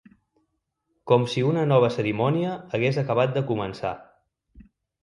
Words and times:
Com 1.11 1.27
si 1.33 1.43
una 1.49 1.67
nova 1.73 1.91
cerimònia 1.97 2.57
hagués 2.79 3.01
acabat 3.07 3.39
de 3.39 3.47
començar. 3.55 3.95